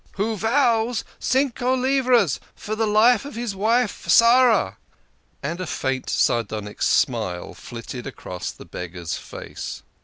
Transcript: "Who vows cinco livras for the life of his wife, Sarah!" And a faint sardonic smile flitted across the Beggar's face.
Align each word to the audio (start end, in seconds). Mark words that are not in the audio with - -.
"Who 0.13 0.35
vows 0.35 1.03
cinco 1.19 1.75
livras 1.75 2.39
for 2.55 2.75
the 2.75 2.87
life 2.87 3.23
of 3.23 3.35
his 3.35 3.55
wife, 3.55 4.07
Sarah!" 4.09 4.77
And 5.43 5.61
a 5.61 5.67
faint 5.67 6.09
sardonic 6.09 6.81
smile 6.81 7.53
flitted 7.53 8.07
across 8.07 8.49
the 8.51 8.65
Beggar's 8.65 9.15
face. 9.17 9.83